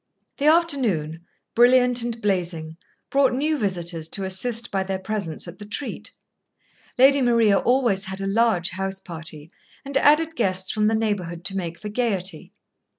The 0.39 0.47
afternoon, 0.47 1.27
brilliant 1.53 2.01
and 2.01 2.19
blazing, 2.19 2.77
brought 3.11 3.35
new 3.35 3.55
visitors 3.55 4.07
to 4.07 4.23
assist 4.23 4.71
by 4.71 4.81
their 4.83 4.97
presence 4.97 5.47
at 5.47 5.59
the 5.59 5.65
treat. 5.67 6.11
Lady 6.97 7.21
Maria 7.21 7.59
always 7.59 8.05
had 8.05 8.19
a 8.19 8.25
large 8.25 8.71
house 8.71 8.99
party, 8.99 9.51
and 9.85 9.95
added 9.97 10.35
guests 10.35 10.71
from 10.71 10.87
the 10.87 10.95
neighbourhood 10.95 11.45
to 11.45 11.55
make 11.55 11.77
for 11.79 11.89
gaiety. 11.89 12.51